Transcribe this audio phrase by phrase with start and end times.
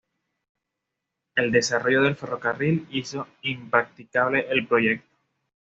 [1.35, 5.07] El desarrollo del ferrocarril hizo impracticable el proyecto.